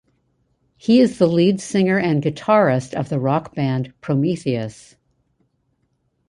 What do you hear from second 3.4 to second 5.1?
band "Prometheus".